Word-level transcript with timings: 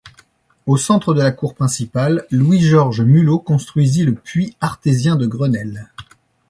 Au 0.65 0.77
centre 0.77 1.13
de 1.13 1.21
la 1.21 1.29
cour 1.31 1.53
principale, 1.53 2.25
Louis-Georges 2.31 3.01
Mulot 3.03 3.37
construisit 3.37 4.03
le 4.03 4.15
puits 4.15 4.57
artésien 4.59 5.15
de 5.15 5.27
Grenelle. 5.27 5.91